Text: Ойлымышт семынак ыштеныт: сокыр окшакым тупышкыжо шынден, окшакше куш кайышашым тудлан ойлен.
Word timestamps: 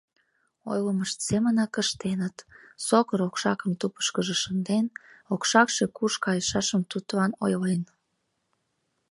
Ойлымышт 0.71 1.17
семынак 1.27 1.73
ыштеныт: 1.81 2.37
сокыр 2.87 3.19
окшакым 3.27 3.71
тупышкыжо 3.79 4.35
шынден, 4.43 4.85
окшакше 5.33 5.85
куш 5.97 6.13
кайышашым 6.25 6.81
тудлан 6.91 7.31
ойлен. 7.45 7.81